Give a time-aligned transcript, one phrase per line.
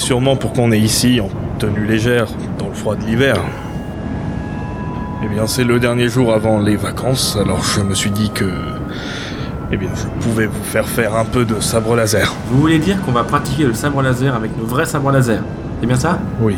[0.00, 1.28] Sûrement pourquoi on est ici, en
[1.58, 2.26] tenue légère,
[2.58, 3.36] dans le froid de l'hiver.
[5.22, 8.50] Eh bien, c'est le dernier jour avant les vacances, alors je me suis dit que...
[9.70, 12.34] Eh bien, je pouvais vous faire faire un peu de sabre laser.
[12.50, 15.42] Vous voulez dire qu'on va pratiquer le sabre laser avec nos vrais sabres laser
[15.80, 16.18] C'est bien ça?
[16.40, 16.56] Oui.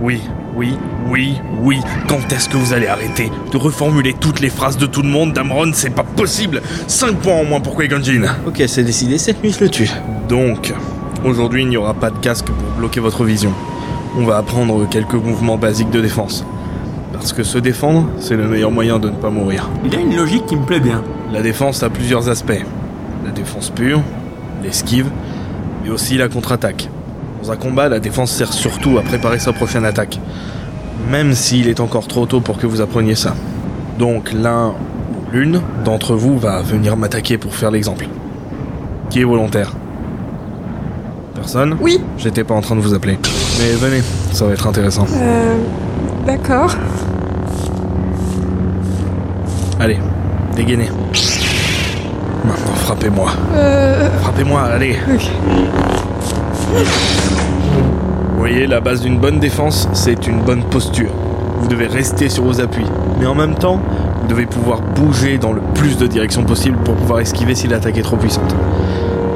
[0.00, 0.22] Oui,
[0.54, 0.78] oui,
[1.08, 1.80] oui, oui.
[2.08, 5.32] Quand est-ce que vous allez arrêter de reformuler toutes les phrases de tout le monde,
[5.32, 8.00] Damron C'est pas possible 5 points en moins pour Qui-Gon
[8.46, 9.90] Ok, c'est décidé, cette nuit je le tue.
[10.28, 10.72] Donc,
[11.24, 13.52] aujourd'hui, il n'y aura pas de casque pour bloquer votre vision.
[14.18, 16.44] On va apprendre quelques mouvements basiques de défense.
[17.12, 19.68] Parce que se défendre, c'est le meilleur moyen de ne pas mourir.
[19.84, 21.02] Il y a une logique qui me plaît bien.
[21.32, 22.64] La défense a plusieurs aspects.
[23.24, 24.00] La défense pure,
[24.62, 25.10] l'esquive,
[25.86, 26.88] et aussi la contre-attaque.
[27.42, 30.18] Dans un combat, la défense sert surtout à préparer sa prochaine attaque.
[31.10, 33.34] Même s'il est encore trop tôt pour que vous appreniez ça.
[33.98, 38.08] Donc l'un ou l'une d'entre vous va venir m'attaquer pour faire l'exemple.
[39.10, 39.72] Qui est volontaire?
[41.40, 42.00] Personne Oui.
[42.18, 43.18] J'étais pas en train de vous appeler.
[43.58, 44.02] Mais venez,
[44.32, 45.06] ça va être intéressant.
[45.14, 45.56] Euh.
[46.26, 46.74] D'accord.
[49.80, 49.98] Allez,
[50.54, 50.90] dégainez.
[52.44, 53.30] Maintenant, frappez-moi.
[53.54, 54.08] Euh.
[54.20, 54.96] Frappez-moi, allez.
[58.32, 61.10] Vous voyez, la base d'une bonne défense, c'est une bonne posture.
[61.60, 62.86] Vous devez rester sur vos appuis.
[63.18, 63.80] Mais en même temps,
[64.20, 67.96] vous devez pouvoir bouger dans le plus de directions possible pour pouvoir esquiver si l'attaque
[67.96, 68.54] est trop puissante.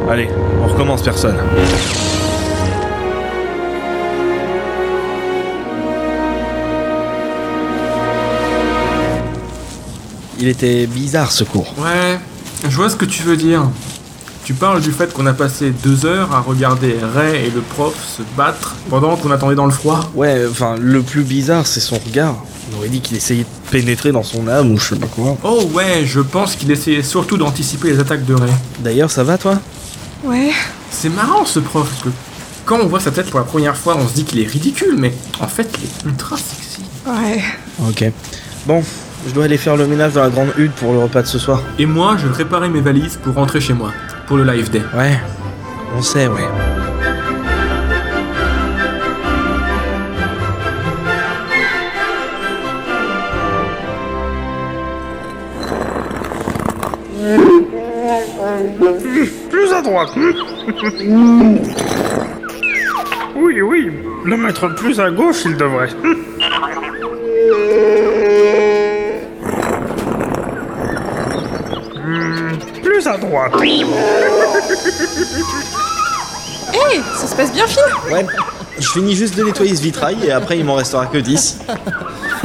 [0.09, 0.29] Allez,
[0.63, 1.37] on recommence personne.
[10.39, 11.73] Il était bizarre ce cours.
[11.79, 12.19] Ouais,
[12.69, 13.63] je vois ce que tu veux dire.
[14.45, 17.95] Tu parles du fait qu'on a passé deux heures à regarder Ray et le prof
[17.97, 20.01] se battre pendant qu'on attendait dans le froid.
[20.15, 22.37] Ouais, enfin, le plus bizarre, c'est son regard.
[22.71, 25.39] On aurait dit qu'il essayait de pénétrer dans son âme ou je sais pas quoi.
[25.45, 28.53] Oh ouais, je pense qu'il essayait surtout d'anticiper les attaques de Ray.
[28.81, 29.59] D'ailleurs, ça va toi?
[30.25, 30.53] Ouais.
[30.91, 32.09] C'est marrant ce prof, parce que
[32.65, 34.97] quand on voit sa tête pour la première fois, on se dit qu'il est ridicule,
[34.97, 36.83] mais en fait, il est ultra sexy.
[37.07, 37.43] Ouais.
[37.87, 38.11] Ok.
[38.67, 38.83] Bon,
[39.27, 41.39] je dois aller faire le ménage dans la grande hutte pour le repas de ce
[41.39, 41.61] soir.
[41.79, 43.93] Et moi, je vais préparer mes valises pour rentrer chez moi,
[44.27, 44.83] pour le live day.
[44.97, 45.21] Ouais,
[45.95, 46.41] on sait, ouais.
[59.65, 60.11] Plus à droite.
[63.37, 63.91] Oui, oui.
[64.25, 65.89] Le mettre plus à gauche, il devrait.
[72.05, 73.53] Hmm, Plus à droite.
[73.63, 73.85] Hey,
[77.17, 77.83] ça se passe bien, Phil
[78.13, 78.27] Ouais,
[78.79, 81.59] je finis juste de nettoyer ce vitrail et après il m'en restera que 10.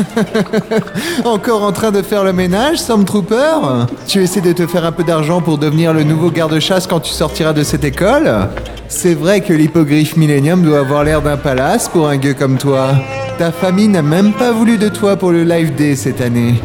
[1.26, 5.04] Encore en train de faire le ménage, Stormtrooper Tu essaies de te faire un peu
[5.04, 8.48] d'argent pour devenir le nouveau garde-chasse quand tu sortiras de cette école
[8.88, 12.92] C'est vrai que l'hippogriffe Millennium doit avoir l'air d'un palace pour un gueux comme toi.
[13.38, 16.56] Ta famille n'a même pas voulu de toi pour le Live Day cette année.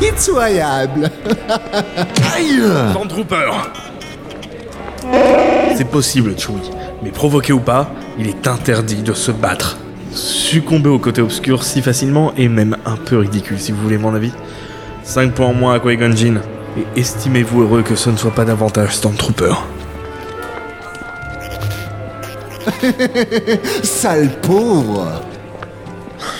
[0.00, 1.10] Pitoyable
[2.36, 2.60] Aïe
[2.90, 3.50] Stormtrooper
[5.76, 6.70] C'est possible, Chewie.
[7.02, 9.76] Mais provoqué ou pas, il est interdit de se battre.
[10.12, 14.14] Succomber au côté obscur si facilement est même un peu ridicule si vous voulez mon
[14.14, 14.32] avis.
[15.04, 16.40] 5 points en moins à Qui-Gon Jinn.
[16.76, 19.54] Et estimez-vous heureux que ce ne soit pas davantage Stormtrooper.
[23.82, 25.22] Sale pauvre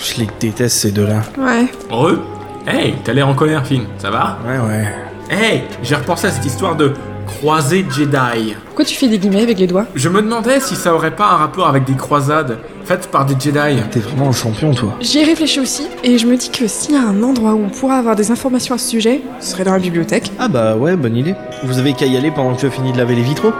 [0.03, 1.21] Je les déteste ces deux-là.
[1.37, 1.67] Ouais.
[1.91, 2.23] Heureux
[2.67, 4.93] Hey, t'as l'air en colère, Finn, ça va Ouais, ouais.
[5.29, 6.93] Hey, j'ai repensé à cette histoire de
[7.25, 8.53] croisée Jedi.
[8.65, 9.85] Pourquoi tu fais des guillemets avec les doigts?
[9.95, 12.57] Je me demandais si ça aurait pas un rapport avec des croisades
[12.89, 13.83] faites par des Jedi.
[13.91, 14.95] T'es vraiment un champion, toi.
[14.99, 17.63] J'y ai réfléchi aussi, et je me dis que s'il y a un endroit où
[17.63, 20.31] on pourra avoir des informations à ce sujet, ce serait dans la bibliothèque.
[20.39, 21.35] Ah bah ouais, bonne idée.
[21.63, 23.53] Vous avez qu'à y aller pendant que je finis de laver les vitraux.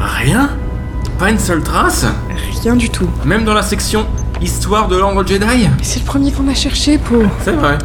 [0.00, 0.48] Rien?
[1.18, 2.06] Pas une seule trace?
[2.62, 3.10] Rien du tout.
[3.26, 4.06] Même dans la section
[4.40, 5.44] Histoire de l'ordre Jedi?
[5.44, 7.24] Mais c'est le premier qu'on a cherché pour...
[7.42, 7.76] C'est vrai.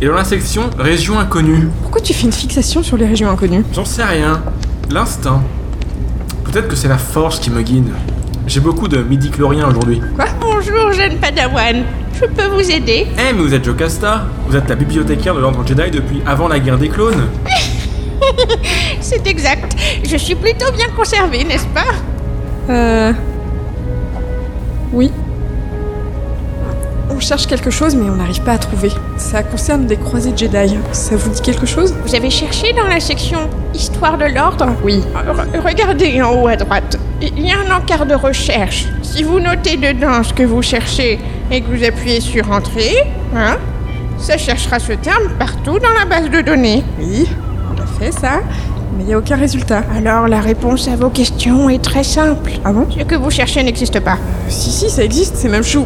[0.00, 3.64] Et dans la section Région inconnue Pourquoi tu fais une fixation sur les régions inconnues?
[3.72, 4.42] J'en sais rien.
[4.90, 5.42] L'instinct.
[6.44, 7.88] Peut-être que c'est la force qui me guide.
[8.46, 10.00] J'ai beaucoup de midi-chloriens aujourd'hui.
[10.40, 11.82] Bonjour, jeune padawan.
[12.14, 13.06] Je peux vous aider?
[13.18, 16.60] Eh, mais vous êtes Jocasta Vous êtes la bibliothécaire de l'ordre Jedi depuis avant la
[16.60, 17.26] guerre des clones
[19.00, 19.76] C'est exact.
[20.08, 22.70] Je suis plutôt bien conservée, n'est-ce pas?
[22.70, 23.12] Euh...
[24.92, 25.10] Oui.
[27.18, 28.92] On cherche quelque chose, mais on n'arrive pas à trouver.
[29.16, 30.76] Ça concerne des croisés Jedi.
[30.92, 31.92] Ça vous dit quelque chose?
[32.06, 33.40] Vous avez cherché dans la section
[33.74, 34.66] Histoire de l'ordre?
[34.84, 35.02] Oui.
[35.12, 36.96] Re- Regardez en haut à droite.
[37.20, 38.86] Il y a un encart de recherche.
[39.02, 41.18] Si vous notez dedans ce que vous cherchez,
[41.50, 42.94] et que vous appuyez sur Entrée,
[43.34, 43.56] hein,
[44.20, 46.84] ça cherchera ce terme partout dans la base de données.
[47.00, 47.26] Oui,
[47.76, 48.42] on a fait ça,
[48.96, 49.82] mais il n'y a aucun résultat.
[49.96, 52.52] Alors la réponse à vos questions est très simple.
[52.64, 52.86] Ah bon?
[52.96, 54.18] Ce que vous cherchez n'existe pas.
[54.48, 55.84] Si, si, ça existe, c'est même Chou.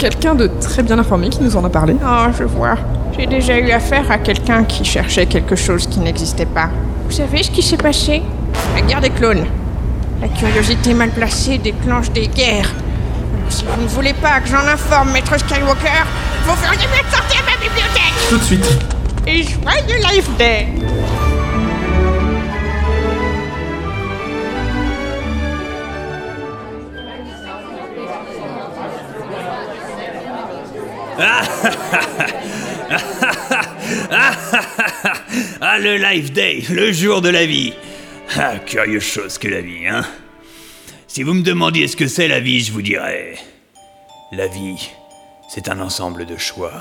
[0.00, 1.94] Quelqu'un de très bien informé qui nous en a parlé.
[2.02, 2.76] Oh, je vois.
[3.18, 6.70] J'ai déjà eu affaire à quelqu'un qui cherchait quelque chose qui n'existait pas.
[7.04, 8.22] Vous savez ce qui s'est passé?
[8.74, 9.44] La guerre des clones.
[10.22, 12.72] La curiosité mal placée déclenche des guerres.
[13.36, 16.06] Alors, si vous ne voulez pas que j'en informe Maître Skywalker,
[16.46, 18.78] vous feriez mieux de sortir ma bibliothèque Tout de suite.
[19.26, 20.68] Et joyeux Life Day
[35.72, 37.72] Ah, le Life Day, le jour de la vie.
[38.36, 40.04] Ah, curieuse chose que la vie, hein.
[41.06, 43.36] Si vous me demandiez ce que c'est la vie, je vous dirais.
[44.32, 44.90] La vie,
[45.48, 46.72] c'est un ensemble de choix.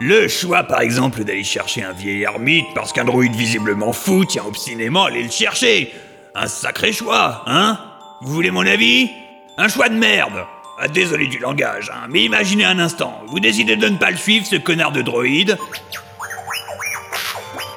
[0.00, 4.44] Le choix, par exemple, d'aller chercher un vieil ermite parce qu'un druide visiblement fou tient
[4.44, 5.92] obstinément à aller le chercher.
[6.34, 7.78] Un sacré choix, hein
[8.22, 9.08] Vous voulez mon avis?
[9.56, 10.44] Un choix de merde
[10.80, 14.16] ah, désolé du langage, hein, mais imaginez un instant, vous décidez de ne pas le
[14.16, 15.56] suivre, ce connard de droïde.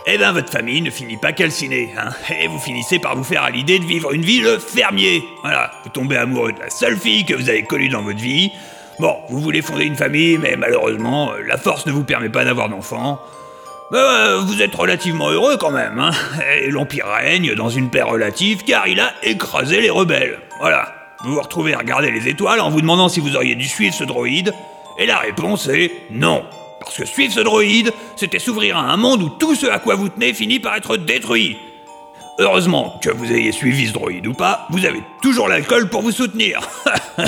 [0.07, 2.09] Eh ben, votre famille ne finit pas calcinée, hein,
[2.39, 5.23] et vous finissez par vous faire à l'idée de vivre une vie de fermier.
[5.41, 8.51] Voilà, vous tombez amoureux de la seule fille que vous avez connue dans votre vie.
[8.99, 12.69] Bon, vous voulez fonder une famille, mais malheureusement, la force ne vous permet pas d'avoir
[12.69, 13.19] d'enfants.
[13.91, 16.11] Ben, euh, vous êtes relativement heureux quand même, hein,
[16.55, 20.39] et l'Empire règne dans une paix relative car il a écrasé les rebelles.
[20.59, 20.93] Voilà.
[21.23, 23.95] Vous vous retrouvez à regarder les étoiles en vous demandant si vous auriez dû suivre
[23.95, 24.53] ce droïde,
[24.99, 26.43] et la réponse est non.
[26.85, 29.95] Parce que suivre ce droïde, c'était s'ouvrir à un monde où tout ce à quoi
[29.95, 31.57] vous tenez finit par être détruit.
[32.37, 36.11] Heureusement, que vous ayez suivi ce droïde ou pas, vous avez toujours l'alcool pour vous
[36.11, 36.59] soutenir.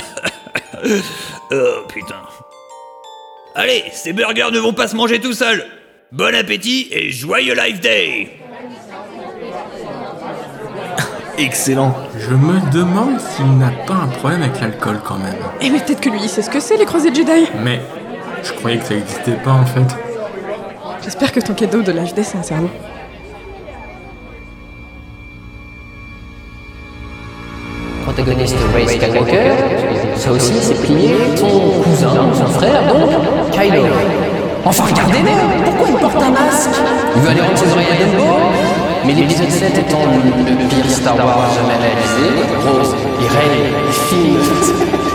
[1.52, 1.56] oh
[1.88, 2.22] putain.
[3.56, 5.66] Allez, ces burgers ne vont pas se manger tout seuls.
[6.12, 8.38] Bon appétit et joyeux Life Day
[11.40, 11.96] Excellent.
[12.18, 15.36] Je me demande s'il n'a pas un problème avec l'alcool quand même.
[15.62, 17.80] Eh mais peut-être que lui, il sait ce que c'est les croisés Jedi Mais
[18.44, 19.96] je croyais que ça n'existait pas en fait.
[21.04, 22.70] J'espère que ton cadeau de l'HD c'est un cerveau.
[28.18, 29.52] protagoniste Ray Skywalker,
[30.16, 33.12] ça aussi c'est plié, son cousin, son frère donc,
[33.52, 33.84] Kylo.
[34.66, 36.70] Enfin regardez-le, pourquoi il porte un masque?
[37.16, 38.24] Il veut aller rendre ses oreilles à Dumbo
[39.06, 44.40] Mais l'épisode 7 étant le pire Star Wars jamais réalisé, Rose, il règne, il filme,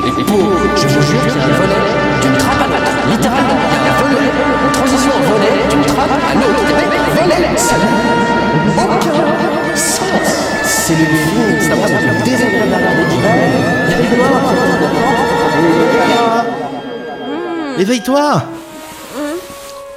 [0.07, 0.39] et pour,
[0.77, 3.89] je vous jure qu'il y a un volet d'une trappe à l'autre, littéralement, il y
[3.89, 3.95] a
[4.67, 6.63] une transition en volet d'une trappe à l'autre,
[7.21, 10.29] volet, ça n'a aucun sens.
[10.65, 12.79] C'est le film Wars le plus désagréable à.
[13.87, 14.55] Il y a des noirs
[17.77, 18.45] qui Éveille-toi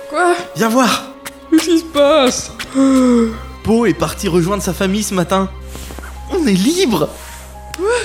[0.09, 0.35] Quoi?
[0.55, 1.11] Viens voir.
[1.51, 2.51] Qu'est-ce qui se passe?
[3.63, 5.49] Po est parti rejoindre sa famille ce matin.
[6.31, 7.09] On est libre.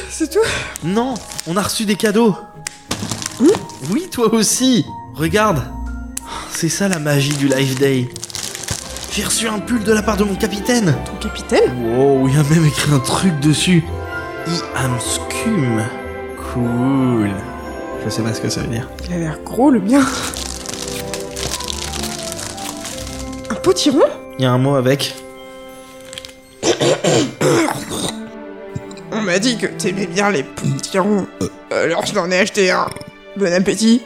[0.08, 0.38] C'est tout
[0.82, 1.14] Non,
[1.46, 2.36] on a reçu des cadeaux.
[3.88, 4.84] Oui, toi aussi.
[5.14, 5.62] Regarde.
[6.52, 8.08] C'est ça la magie du Life Day.
[9.12, 10.94] J'ai reçu un pull de la part de mon capitaine.
[11.06, 11.96] Ton capitaine?
[11.96, 13.82] Wow, il y a même écrit un truc dessus.
[14.46, 15.82] I am scum.
[16.52, 17.30] Cool.
[18.04, 18.88] Je sais pas ce que ça veut dire.
[19.08, 20.04] Il a l'air gros le mien.
[23.50, 24.04] Un potiron?
[24.38, 25.14] Il y a un mot avec.
[29.12, 31.26] On m'a dit que t'aimais bien les potirons.
[31.70, 32.86] Alors je t'en ai acheté un.
[33.36, 34.02] Bon appétit.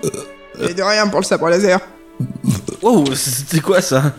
[0.69, 1.81] Et de rien pour le sabre laser.
[2.83, 4.12] Wow, c'était quoi ça?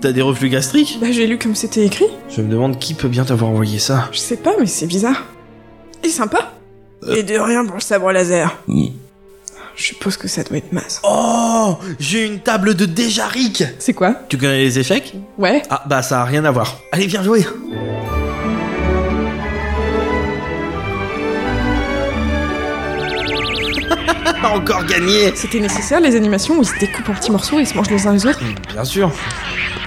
[0.00, 0.98] T'as des reflux gastriques?
[1.00, 2.06] Bah j'ai lu comme c'était écrit.
[2.28, 4.08] Je me demande qui peut bien t'avoir envoyé ça.
[4.12, 5.24] Je sais pas, mais c'est bizarre.
[6.02, 6.52] Et sympa.
[7.08, 8.56] Et de rien pour le sabre laser.
[8.68, 11.00] Je suppose que ça doit être masse.
[11.02, 14.14] Oh J'ai une table de Déjaric C'est quoi?
[14.28, 15.14] Tu connais les échecs?
[15.38, 15.62] Ouais.
[15.70, 16.78] Ah bah ça a rien à voir.
[16.92, 17.44] Allez viens jouer
[24.44, 27.66] Encore gagné C'était nécessaire les animations où ils se découpent en petits morceaux et ils
[27.66, 28.40] se mangent les uns les autres
[28.72, 29.10] Bien sûr.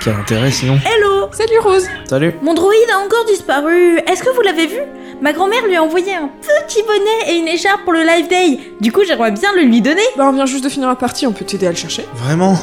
[0.04, 3.98] Quel intérêt sinon Hello Salut Rose Salut Mon droïde a encore disparu.
[4.08, 4.80] Est-ce que vous l'avez vu?
[5.22, 8.60] Ma grand-mère lui a envoyé un petit bonnet et une écharpe pour le Live Day.
[8.82, 10.02] Du coup, j'aimerais bien le lui donner.
[10.16, 12.06] Bah on vient juste de finir la partie, on peut t'aider à le chercher.
[12.16, 12.58] Vraiment?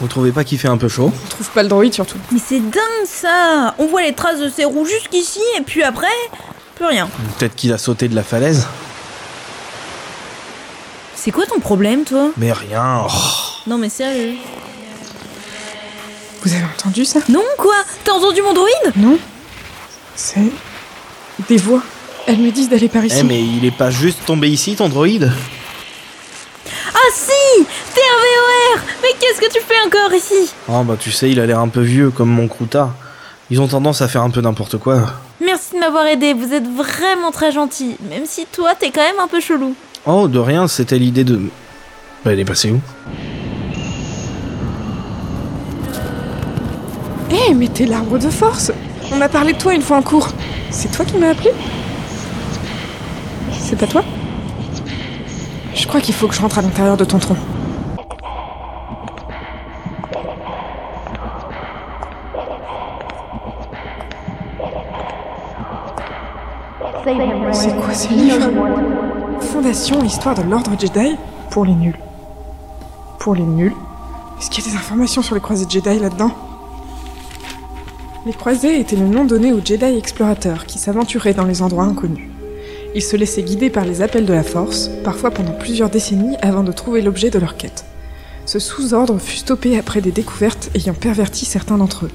[0.00, 2.16] Vous trouvez pas qu'il fait un peu chaud On trouve pas le droïde surtout.
[2.32, 6.06] Mais c'est dingue ça On voit les traces de ses roues jusqu'ici et puis après,
[6.74, 7.08] plus rien.
[7.38, 8.66] Peut-être qu'il a sauté de la falaise
[11.14, 12.30] C'est quoi ton problème, toi?
[12.38, 13.02] Mais rien.
[13.06, 13.12] Oh,
[13.66, 14.34] Non mais sérieux.
[16.42, 17.20] Vous avez entendu ça?
[17.28, 17.74] Non quoi?
[18.04, 19.18] T'as entendu mon druide Non
[20.16, 20.40] C'est.
[21.48, 21.82] des voix.
[22.26, 23.16] Elles me disent d'aller par ici.
[23.20, 25.30] Eh, mais il est pas juste tombé ici, ton droïde?
[27.94, 30.52] TRVOR Mais qu'est-ce que tu fais encore ici?
[30.68, 32.94] Oh, bah, tu sais, il a l'air un peu vieux, comme mon croutard.
[33.50, 35.02] Ils ont tendance à faire un peu n'importe quoi.
[35.44, 37.96] Merci de m'avoir aidé, vous êtes vraiment très gentil.
[38.08, 39.74] Même si toi, t'es quand même un peu chelou.
[40.06, 41.36] Oh, de rien, c'était l'idée de.
[42.24, 42.80] Bah, elle est passée où?
[47.32, 48.72] Eh, mais t'es l'arbre de force
[49.12, 50.28] On m'a parlé de toi une fois en cours.
[50.70, 51.50] C'est toi qui m'as appelé?
[53.52, 54.04] C'est pas toi?
[55.74, 57.36] Je crois qu'il faut que je rentre à l'intérieur de ton tronc.
[67.94, 68.50] Ce livre
[69.40, 71.16] Fondation Histoire de l'Ordre Jedi
[71.50, 71.98] pour les nuls.
[73.18, 73.74] Pour les nuls
[74.38, 76.30] Est-ce qu'il y a des informations sur les croisés Jedi là-dedans
[78.26, 82.28] Les croisés étaient le nom donné aux Jedi explorateurs qui s'aventuraient dans les endroits inconnus.
[82.94, 86.62] Ils se laissaient guider par les appels de la Force, parfois pendant plusieurs décennies avant
[86.62, 87.84] de trouver l'objet de leur quête.
[88.46, 92.10] Ce sous-ordre fut stoppé après des découvertes ayant perverti certains d'entre eux,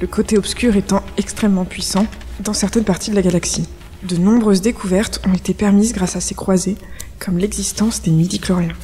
[0.00, 2.06] le côté obscur étant extrêmement puissant
[2.40, 3.68] dans certaines parties de la galaxie.
[4.02, 6.76] De nombreuses découvertes ont été permises grâce à ces croisés,
[7.18, 8.74] comme l'existence des midi-chloriens.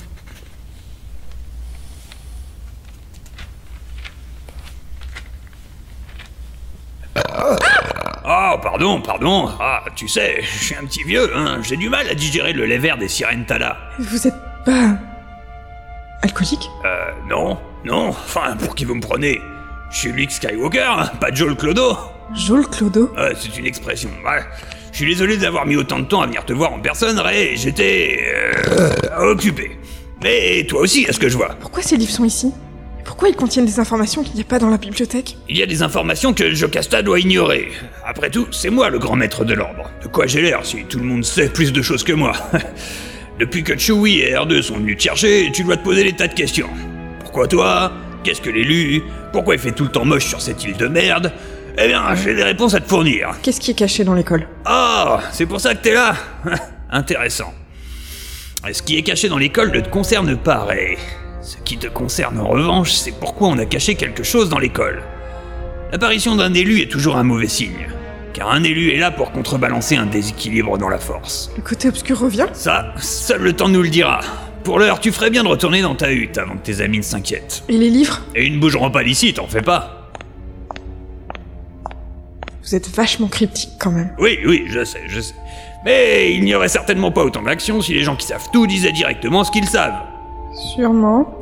[8.26, 9.50] Oh, pardon, pardon.
[9.60, 11.60] Ah, tu sais, je suis un petit vieux, hein.
[11.62, 13.76] J'ai du mal à digérer le lait vert des sirènes Tala.
[13.98, 14.98] Vous êtes pas...
[16.22, 16.68] alcoolique?
[16.84, 18.08] Euh, non, non.
[18.08, 19.40] Enfin, pour qui vous me prenez?
[19.90, 21.96] Je suis Luke Skywalker, hein, pas Joel Clodo.
[22.34, 23.12] Joel Clodo?
[23.16, 24.10] Euh, c'est une expression.
[24.24, 24.42] Ouais.
[24.94, 27.56] Je suis désolé d'avoir mis autant de temps à venir te voir en personne, Ray.
[27.56, 28.20] J'étais...
[28.32, 29.72] euh, occupé.
[30.22, 31.56] Mais toi aussi, à ce que je vois.
[31.60, 32.52] Pourquoi ces livres sont ici?
[33.04, 35.36] Pourquoi ils contiennent des informations qu'il n'y a pas dans la bibliothèque?
[35.48, 37.72] Il y a des informations que Jocasta doit ignorer.
[38.06, 39.90] Après tout, c'est moi le grand maître de l'ordre.
[40.00, 42.32] De quoi j'ai l'air si tout le monde sait plus de choses que moi
[43.40, 46.28] Depuis que Chewie et R2 sont venus te chercher, tu dois te poser des tas
[46.28, 46.70] de questions.
[47.18, 47.90] Pourquoi toi?
[48.22, 51.32] Qu'est-ce que l'élu Pourquoi il fait tout le temps moche sur cette île de merde?
[51.76, 53.30] Eh bien, j'ai des réponses à te fournir.
[53.42, 54.46] Qu'est-ce qui est caché dans l'école?
[54.68, 56.14] Oh, c'est pour ça que t'es là
[56.90, 57.52] Intéressant.
[58.72, 60.96] Ce qui est caché dans l'école ne te concerne pas, Ray.
[61.42, 65.02] Ce qui te concerne en revanche, c'est pourquoi on a caché quelque chose dans l'école.
[65.92, 67.88] L'apparition d'un élu est toujours un mauvais signe,
[68.32, 71.50] car un élu est là pour contrebalancer un déséquilibre dans la force.
[71.56, 72.46] Le côté obscur revient?
[72.52, 74.20] Ça, seul le temps nous le dira.
[74.62, 77.02] Pour l'heure, tu ferais bien de retourner dans ta hutte avant que tes amis ne
[77.02, 77.64] s'inquiètent.
[77.68, 78.22] Et les livres?
[78.34, 80.03] Et ils ne bougeront pas d'ici, t'en fais pas.
[82.64, 84.14] Vous êtes vachement cryptique quand même.
[84.18, 85.34] Oui, oui, je sais, je sais.
[85.84, 88.92] Mais il n'y aurait certainement pas autant d'action si les gens qui savent tout disaient
[88.92, 90.00] directement ce qu'ils savent.
[90.74, 91.40] Sûrement.